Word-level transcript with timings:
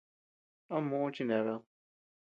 ¿A 0.75 0.77
muʼu 0.87 1.07
chineabed? 1.15 1.61